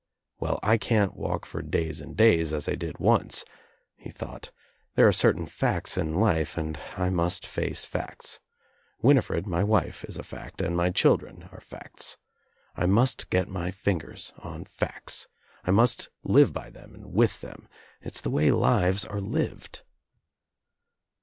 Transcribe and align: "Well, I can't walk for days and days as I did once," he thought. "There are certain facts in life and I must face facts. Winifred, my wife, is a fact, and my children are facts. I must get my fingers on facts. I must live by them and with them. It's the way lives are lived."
"Well, 0.39 0.59
I 0.63 0.79
can't 0.79 1.13
walk 1.15 1.45
for 1.45 1.61
days 1.61 2.01
and 2.01 2.17
days 2.17 2.53
as 2.53 2.67
I 2.67 2.73
did 2.73 2.97
once," 2.97 3.45
he 3.95 4.09
thought. 4.09 4.49
"There 4.95 5.07
are 5.07 5.11
certain 5.11 5.45
facts 5.45 5.95
in 5.95 6.15
life 6.19 6.57
and 6.57 6.75
I 6.97 7.11
must 7.11 7.45
face 7.45 7.85
facts. 7.85 8.39
Winifred, 9.03 9.45
my 9.45 9.63
wife, 9.63 10.03
is 10.05 10.17
a 10.17 10.23
fact, 10.23 10.59
and 10.59 10.75
my 10.75 10.89
children 10.89 11.47
are 11.51 11.61
facts. 11.61 12.17
I 12.75 12.87
must 12.87 13.29
get 13.29 13.47
my 13.47 13.69
fingers 13.69 14.33
on 14.39 14.65
facts. 14.65 15.27
I 15.65 15.69
must 15.69 16.09
live 16.23 16.51
by 16.51 16.71
them 16.71 16.95
and 16.95 17.13
with 17.13 17.41
them. 17.41 17.67
It's 18.01 18.21
the 18.21 18.31
way 18.31 18.49
lives 18.49 19.05
are 19.05 19.21
lived." 19.21 19.83